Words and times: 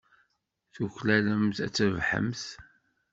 Tuklalemt 0.73 1.57
ad 1.65 1.71
trebḥemt. 1.75 2.43